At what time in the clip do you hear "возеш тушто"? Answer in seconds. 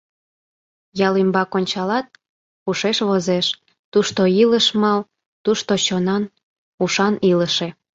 3.07-4.21